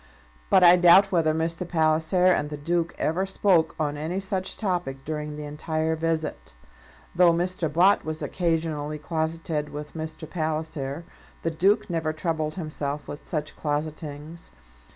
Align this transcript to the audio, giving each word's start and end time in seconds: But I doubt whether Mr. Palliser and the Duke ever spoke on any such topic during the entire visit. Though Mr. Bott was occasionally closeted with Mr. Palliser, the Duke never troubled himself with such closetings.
But 0.49 0.63
I 0.63 0.77
doubt 0.77 1.11
whether 1.11 1.31
Mr. 1.31 1.69
Palliser 1.69 2.25
and 2.25 2.49
the 2.49 2.57
Duke 2.57 2.95
ever 2.97 3.23
spoke 3.23 3.75
on 3.79 3.97
any 3.97 4.19
such 4.19 4.57
topic 4.57 5.05
during 5.05 5.35
the 5.37 5.43
entire 5.43 5.95
visit. 5.95 6.55
Though 7.13 7.31
Mr. 7.31 7.71
Bott 7.71 8.03
was 8.03 8.23
occasionally 8.23 8.97
closeted 8.97 9.69
with 9.69 9.93
Mr. 9.93 10.27
Palliser, 10.27 11.03
the 11.43 11.51
Duke 11.51 11.87
never 11.87 12.13
troubled 12.13 12.55
himself 12.55 13.07
with 13.07 13.23
such 13.23 13.55
closetings. 13.55 14.49